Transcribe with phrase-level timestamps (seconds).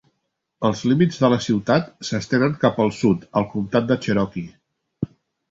[0.69, 5.13] Els límits de la ciutat s'estenen cap al sud al Comtat de Cherokee.